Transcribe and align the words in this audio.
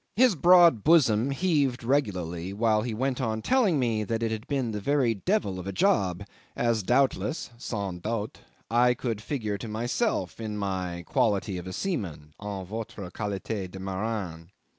His 0.15 0.33
broad 0.33 0.83
bosom 0.83 1.29
heaved 1.29 1.83
regularly 1.83 2.53
while 2.53 2.81
he 2.81 2.91
went 2.91 3.21
on 3.21 3.43
telling 3.43 3.77
me 3.77 4.03
that 4.03 4.23
it 4.23 4.31
had 4.31 4.47
been 4.47 4.71
the 4.71 4.81
very 4.81 5.13
devil 5.13 5.59
of 5.59 5.67
a 5.67 5.71
job, 5.71 6.23
as 6.55 6.81
doubtless 6.81 7.51
(sans 7.59 8.01
doute) 8.01 8.39
I 8.71 8.95
could 8.95 9.21
figure 9.21 9.59
to 9.59 9.67
myself 9.67 10.39
in 10.39 10.57
my 10.57 11.03
quality 11.05 11.59
of 11.59 11.67
a 11.67 11.71
seaman 11.73 12.33
(en 12.41 12.65
votre 12.65 13.11
qualite 13.11 13.69
de 13.69 13.79
marin). 13.79 14.49